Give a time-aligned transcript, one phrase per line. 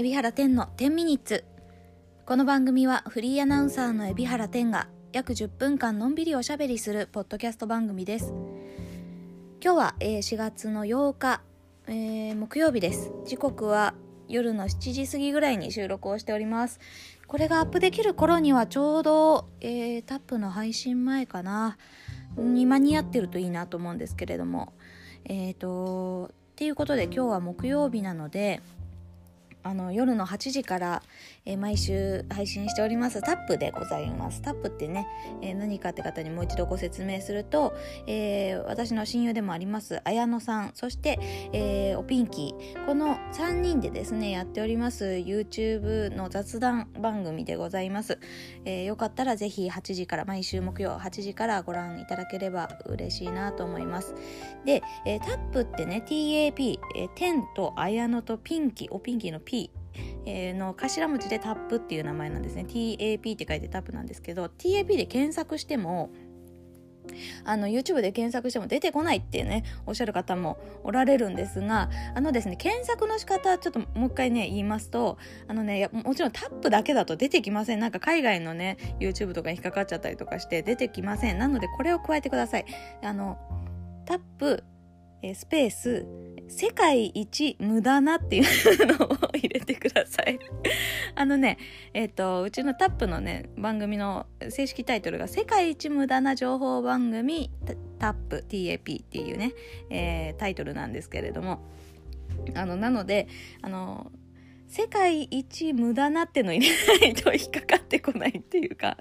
[0.00, 1.44] 海老原天の10ミニッツ。
[2.24, 8.32] この番組はフリーアナウンサーの海老原天が約10分間のんびりおしゃべりするポッドキャスト番組です。
[9.60, 11.40] 今日は、え4月の8日、
[11.88, 13.10] えー木曜日です。
[13.26, 13.94] 時刻は
[14.28, 16.78] 夜の7時過ぎぐらいに収録をしております。
[17.26, 21.76] これがアップできる頃にはちょうど、えータップの配信前かな。
[22.36, 24.74] に間に合ってるといいなと思うんですけれども。
[25.24, 28.60] えっ、とっていうことで今日は木曜日なので
[29.68, 31.02] あの夜の8時から、
[31.44, 33.20] えー毎週配信しております。
[33.20, 34.40] タップでございます。
[34.40, 35.06] タップってね、
[35.42, 37.74] えー何かって方にもう一度ご説明すると、
[38.06, 40.70] えー私の親友でもあります綾乃さん。
[40.72, 41.18] そして、
[41.52, 42.86] えおピンキー。
[42.86, 48.18] この3人でですねやっております YouTube の雑談番組でございます、
[48.64, 54.14] えよかったらぜひ8時から毎週木曜8時からご覧いただければ嬉しいなと思います。
[54.64, 58.88] で、えタップってね TAP、えー、テンと綾乃とピンキー。
[58.90, 59.57] おピンキーの P
[60.26, 62.66] えーの頭文字でタップっていう名前なんですね。
[62.68, 66.10] TAP って書いてタップなんですけど TAP で検索しても
[67.44, 75.16] あの YouTube で検索しても出てこないってねおっしゃる方もおられるんですがあのですね検索の仕方ちょっともう一回ね言いますと
[75.48, 77.80] あのねもちろんタップだけだと出てきません。
[77.80, 81.38] なんか海外のね YouTube とかに引っかかっちゃったりとかして出てきません。
[81.38, 82.66] なのでこれを加えてください。
[83.02, 83.38] あの
[84.04, 84.62] タップ
[85.22, 86.06] えスペース
[86.48, 88.44] 世界一無駄なっていう
[88.98, 90.38] のを入れてください。
[91.14, 91.58] あのね、
[91.92, 99.52] えっ、と、うちのタップのね、番組の正式タイトルが世界一無駄な情報番組タタップ TAP っていうね、
[99.90, 101.60] えータイトルなんですけれども、
[102.54, 103.28] あの、なので、
[103.60, 104.12] あの、
[104.68, 108.98] 世界一無駄なっての入れないと引っかかってこないっていうか、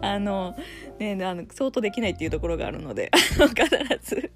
[0.00, 0.56] あの、
[0.98, 3.66] ね、あの相当できないっていうところがあるので、あの必
[4.02, 4.32] ず、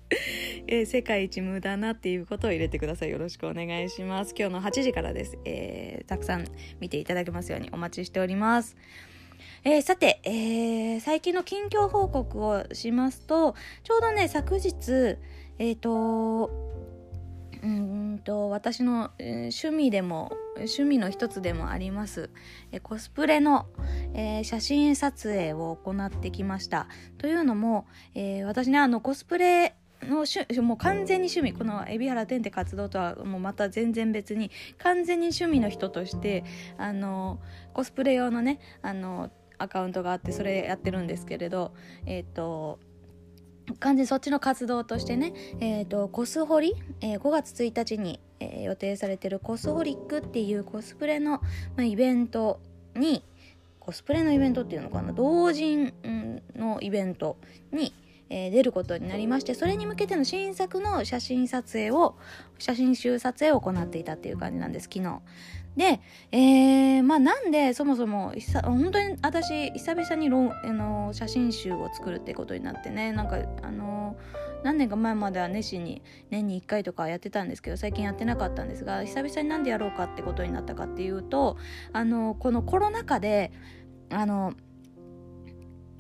[0.67, 3.11] えー世界一無駄なっていうことを入れてください。
[3.11, 4.35] よろしくお願いします。
[4.37, 5.39] 今日の8時からです。
[5.45, 6.47] えーたくさん
[6.81, 8.77] 見ていただけますようにお待ちしております。
[9.65, 15.19] えーさて、えー最近の近況報告をしますと、ちょうどね、昨日、
[15.59, 16.51] えっ、と、
[17.63, 22.31] うんと私の、えー趣味でも趣味の一つでもあります、
[22.73, 23.67] えーコスプレの、
[24.15, 26.89] えー写真撮影を行ってきました
[27.19, 29.75] というのも、えー私ねあのコスプレ
[30.09, 36.45] の趣もう完全に趣味この海老原天って活動とはもうまた全然別に完全に趣味の人として
[36.79, 37.39] あの
[37.73, 41.73] コスプレ用のねあのアカウントがあってそれやってるんですけれど
[42.07, 42.79] えっ、と
[43.81, 51.41] 完全にそっちの活動としてね、えー、とコスホリ、えー5月1日に、えー予定されてるコスホリックっていうコスプレの、ま
[51.79, 52.61] あ、イベント
[52.95, 53.25] に
[53.81, 55.93] コスプレのイベントっていうのかな同人
[56.57, 57.37] のイベント
[57.73, 57.93] に、
[58.35, 62.17] えー出ることになりましてそれに向けての新作の写真撮影を
[62.59, 65.21] 写真集撮影を行っていたっていう感じなんです昨日。
[65.77, 66.01] で、
[66.33, 68.33] えーまあなんでそもそも
[68.65, 74.17] 本当に私久々にロンあの写真集を作るってことになってねなんかあの
[74.65, 81.57] 何年か前までは熱心に年に1回とかやってたんですけど最近やってなかったんですが久々になんでやろうかってことになったかっていうと
[81.93, 83.53] あのこのコロナ禍で
[84.11, 84.55] あの、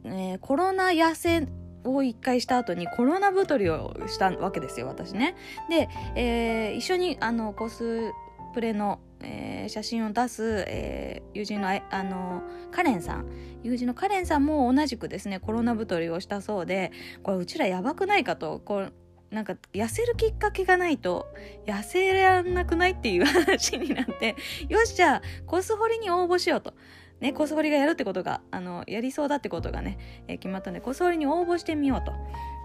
[0.04, 1.48] えーコロナ痩せ
[1.84, 5.36] を一回した後にコロナ太りをしたわけですよ私ね。
[5.68, 8.12] で、えー一緒にあのコス
[8.54, 13.26] プレの、えー写真を出す、えー友人のあのカレンさん
[13.62, 16.92] 友人のカレンさんも同じくですねコロナ太りをしたそうで
[17.22, 18.92] これうちらやばくないかとこう
[19.34, 21.26] なんか痩せるきっかけがないと
[21.66, 24.36] 痩せらんなくないっていう話になって
[24.68, 26.74] よしじゃあコスホリに応募しようと。
[27.24, 29.96] ね、コスホリがやるってことがあのやりそうだってことがね、
[30.28, 32.12] えー決まったんでコスホリに応募してみようと。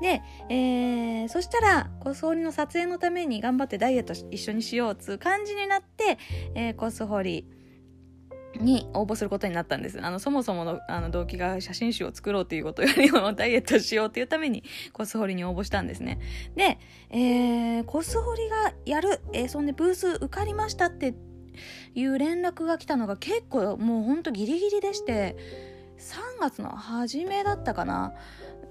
[0.02, 6.18] で、えーそしたらコスホリの撮影のために頑張ってダイエット一緒にしようっつう感じになって、
[6.56, 7.48] えーコスホリ
[8.58, 16.20] に応募することになったんですあのそもそものあの動機が写真集を作ろうということよりも ダイエットしようっていうためにコスホリに応募したんですね
[16.56, 16.80] で、
[17.12, 21.14] えーコスホリがやる、えーそんでブース受かりましたって
[21.96, 25.36] いう連絡が来たのが結構もうほんとギリギリでして
[25.98, 28.14] 3月の初めだったかな。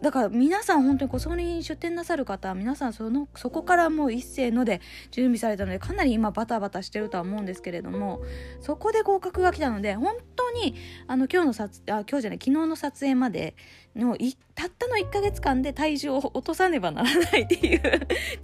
[0.01, 4.81] だから皆さん本当にコスホリに出店なさる方皆さんそのそこからもう一斉ので
[5.11, 8.21] 準備されたのでかなり今バタバタしてるとは思うんですけれども
[8.61, 10.75] そこで合格が来たので本当に
[11.07, 13.57] あの今日の撮あ今日じゃない昨日の撮影まで
[13.97, 17.81] のいたったの1ヶ月間で体重を落とさねばならないっていう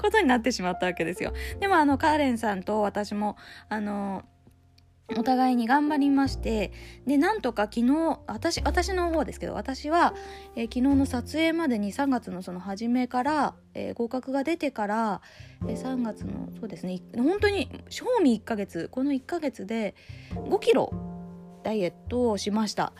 [0.00, 1.32] ことになってしまったわけですよ。
[1.60, 3.36] でもあのカーレンさんと私も
[3.68, 4.24] あの
[5.16, 6.72] お互いに頑張りまして
[7.06, 10.14] でなんとか昨日私私の方ですけど私は、
[10.56, 15.20] えー、昨日の撮影までに3月のその初めから、えー、合格が出てから、
[15.68, 19.94] えー、3月のそうですね本当に賞味1ヶ月この1ヶ月で
[20.34, 20.90] 5キロ
[21.62, 22.92] ダイエットをしました。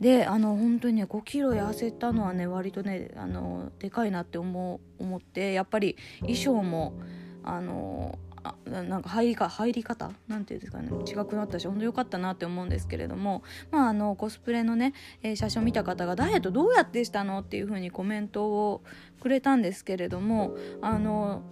[0.00, 6.94] であの本当にね5キロ痩せたのはね割とねあのでかいなって思思ってやっぱり衣装も
[7.44, 10.10] あのあなんか入りか入り方？
[10.28, 10.90] なんていうんですかね。
[11.06, 13.42] 違くなったし本当良かったなって思うんですけれども。
[13.70, 17.40] まああのコスプレのね、えー、写真を見た方がダイエットどうやってしたの？
[17.40, 18.82] っていう風にコメントを
[19.20, 20.56] くれたんですけれども。
[20.80, 21.42] あの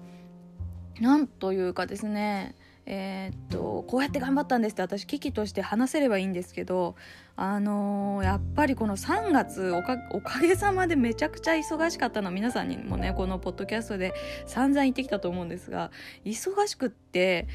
[1.01, 2.55] なんというかですね。
[2.87, 6.97] えー、っとこうやって頑張ったんですって私危機として話せればいいんですけど
[7.37, 9.83] あのー、やっぱりこの3月お
[10.21, 14.13] かげさまでめちゃくちゃ忙しかったの皆さんにもねこのポッドキャストで
[14.47, 15.91] 散々言ってきたと思うんですが
[16.25, 17.47] 忙しくって、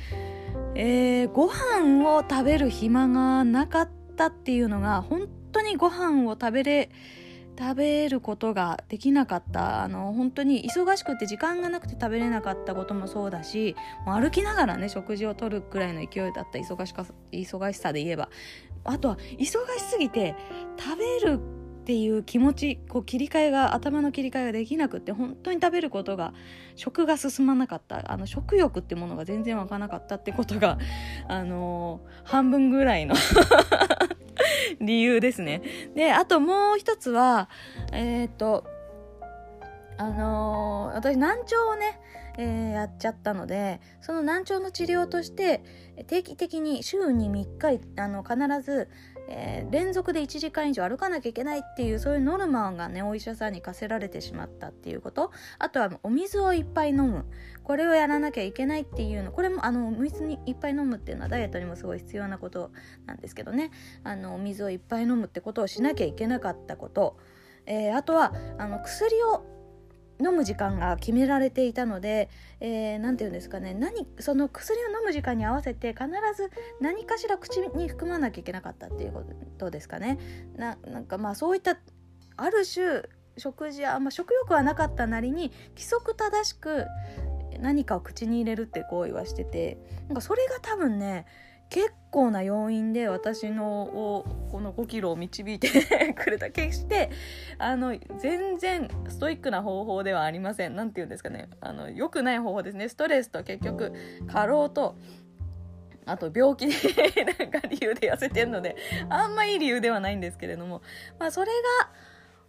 [0.75, 6.89] えー、ご飯を食べる暇がなかったっていうのが本当にご飯を食べれ
[7.57, 9.83] 食べることができなかった。
[9.83, 13.75] あの本当に忙しくて時間がなくて食べれなかったこともそうだし
[14.05, 16.59] もう歩きながらね食事をとるくらいの勢いだった。
[16.59, 18.29] 忙しか忙しさで言えば。
[18.83, 20.35] あとは忙しすぎて
[20.77, 21.39] 食べる
[21.81, 26.33] っていう気持ちこう切り替えが頭の切り替えができなくって本当に食べることが
[26.75, 28.11] 食が進まなかった。
[28.11, 30.77] あの食欲ってものが全然湧かなかったってことが
[31.27, 33.15] あのー、半分ぐらいの
[34.81, 35.61] 理由ですね。
[35.95, 37.49] で、あともう一つは、
[37.91, 38.65] えー、っと、
[39.97, 41.99] あのー、私難聴をね、
[42.37, 45.63] えー、やっちゃったのでその難聴の治療として
[46.07, 48.89] 定期的に週に3日あの必ず
[49.27, 55.31] えー、連続で1時間以上歩かなきゃいけないっていうそういうノルマがねお医者さんに課せられてしまったっていうこと。
[55.59, 57.25] あとはお水をいっぱい飲む。
[57.63, 59.31] これをやらなきゃいけないっていうの。
[59.31, 62.71] これもあの水にいっぱい飲むっていうのはダイエットにもすごい必要なこと
[63.05, 63.71] なんですけどね。
[64.03, 67.17] あのお水をいっぱい飲むってことをしなきゃいけなかったこと、
[67.65, 69.54] えー、あとはあの薬を
[70.19, 72.29] 飲む時間が決められていたので
[72.59, 79.23] 何、えー、て言うんですかね何その薬を飲む時間に合わせて必ず何かしら口に含まなきゃいけなかったっていうこ
[79.57, 80.17] とですかね。
[80.55, 81.77] ななんかまあそういった
[82.37, 83.03] ある種
[83.37, 86.85] 食事は、まあ、食欲はなかったなりに規則正しく
[87.59, 89.77] 何かを口に入れるって行為はしてて
[90.07, 91.25] なんかそれが多分ね
[91.69, 95.69] 結構な要因で私のをこの5キロを導いて
[96.15, 97.09] くれた決して
[97.57, 100.75] あの全然ストイックな方法ではありません。
[100.75, 101.49] 何て言うんですかね。
[101.61, 102.87] あの良くない方法ですね。
[102.87, 103.93] ストレスと結局
[104.27, 104.95] 過労と
[106.05, 108.75] あと病気 なんか理由で痩せてるので
[109.09, 110.81] あんまいい理由ではないんですけれども。
[111.19, 111.47] まあそれ
[111.81, 111.91] が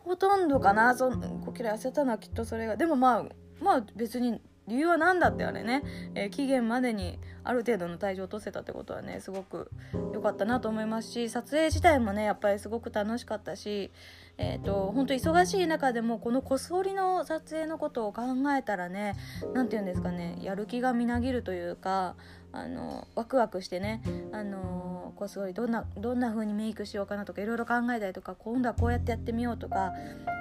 [0.00, 0.94] ほとんどかな。
[0.94, 2.76] そ5キロ痩せたのはきっとそれが。
[2.76, 3.24] でもまあ
[3.60, 5.82] まあ別に理由は何だってあれね、
[6.14, 9.70] えー、期限までにある程度の体重を落とせたってことはねすごく
[10.12, 13.90] 良かったなと思いますし撮影自体もねやっぱりすごく楽しかったし
[14.38, 18.22] えーと、本当忙しい中でもこのこそりの撮影のことを考
[18.56, 19.14] えたらね
[19.54, 22.16] 何て言うんですかねやる気がみなぎるというか
[22.52, 24.02] あのワクワクしてね
[24.32, 29.92] あのこそりどんなどんな風にメイクしようかなとかいろいろ考えたりとか今度はこうやってやってみようとか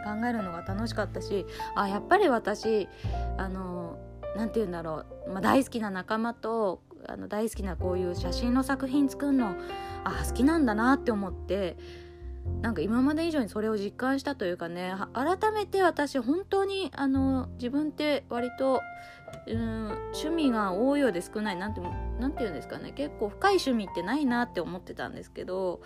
[0.04, 1.46] 考えるのが楽しかったし
[1.76, 2.90] あやっぱり私
[3.38, 3.85] あの
[4.36, 9.56] 何て言うんだろう、まあ、大好きな仲間とあの大好きなこういう写真の作品作るの
[10.04, 11.78] あ好きなんだなって思って
[12.62, 18.82] なんか今まで以上にそれを実感したというかね改めて私本当にあの自分って割と
[19.48, 21.82] うん趣味が多いようで少ないなんて
[22.20, 25.82] なんて言うんですかね結構深い趣味ってないなって思ってたんですけど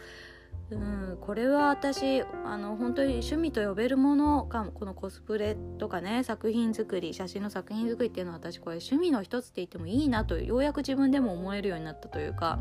[0.71, 12.59] うんこれは私あの本当に趣味と呼べるものかこのコスプレとかね作品作り写真の作品作りっていうのは私これ趣味の一つって言ってもいいなとようやく自分でも思えるようになったというか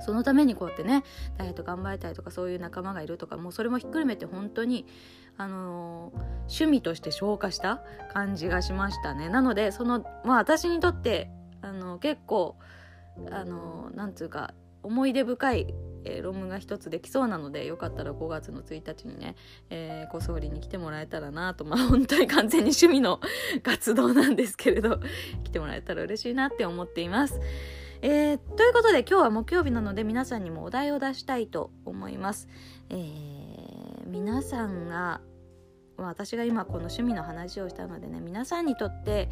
[0.00, 1.02] そのためにこうやってね
[1.38, 4.86] ダイエット頑張りたいとかそういう仲間がいるとかもうそれもひっくるめて本当に
[5.36, 9.28] あのー、趣味として消化した感じがしましたね。
[9.28, 12.56] なのでそのまあ私にとってあの結構
[13.30, 19.34] あのー、なんつうか思い出深いえー、論文が一つできそうなのでよかったら5月の1日にね、
[19.70, 23.20] えー、ご総理に来てもらえたらなとまあ本当に完全に趣味の
[23.62, 25.00] 活動なんですけれど
[25.44, 27.40] 来てもらえたら嬉しいなって思っています。
[28.02, 32.48] えー、ということで今日は木曜日なので皆さんにもお題を出したいと思います。
[32.90, 35.22] えー、皆さんが、
[35.96, 39.30] まあ、私が今この趣味の話をしたのでね皆さんにとって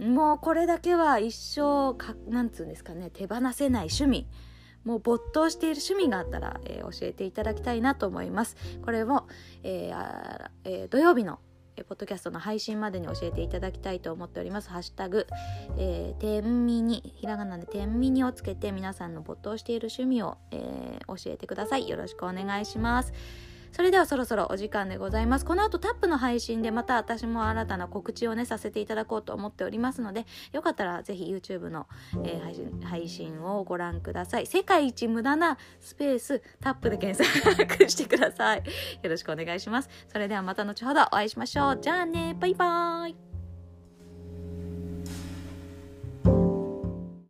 [0.00, 4.26] もうこれだけは一生かなんつうんですかね手放せない趣味
[4.84, 8.56] もう没頭している趣味があったら、えー、教えていただきたいなと思います。
[8.82, 9.26] これも、
[9.62, 11.40] えーえー、土曜日の
[11.84, 14.70] ポッドキャストの配信までに教えていただきたいと思っております。
[14.70, 15.26] ハッシュタグ、
[15.76, 21.88] えー、てんみにひらがなでてんみにをつけて皆さんの没頭している趣味を、えー、教えてください。
[21.88, 23.12] よろしくお願いします。
[23.78, 25.44] それではそろそろお時間でございます。
[25.44, 31.86] この後タップの配信でまた私も新たな告知をね、させていただこうと思っておりますので、よかったらぜひ YouTube の、
[32.24, 34.46] えー、配信配信をご覧ください。
[34.46, 38.64] 世界一無駄なスペースタップで検索してください。
[39.04, 39.88] よろしくお願いします。
[40.08, 41.78] それではまた後ほどお会いしましょう。
[41.80, 43.27] じゃあね、バイバーイ。